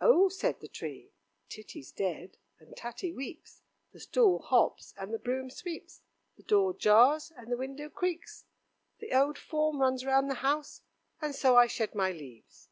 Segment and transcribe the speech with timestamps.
[0.00, 1.12] "Oh!" said the tree,
[1.48, 3.62] "Titty's dead, and Tatty weeps,
[3.92, 6.00] the stool hops, and the broom sweeps,
[6.36, 8.46] the door jars, and the window creaks,
[8.98, 10.82] the old form runs round the house,
[11.20, 12.68] and so I shed my leaves."